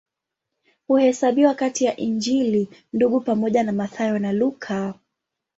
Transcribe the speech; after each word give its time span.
Huhesabiwa 0.87 1.55
kati 1.55 1.85
ya 1.85 1.97
Injili 1.97 2.69
Ndugu 2.93 3.21
pamoja 3.21 3.63
na 3.63 3.71
Mathayo 3.71 4.19
na 4.19 4.31
Luka. 4.33 4.93